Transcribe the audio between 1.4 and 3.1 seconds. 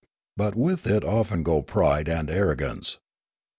go pride and arro gance.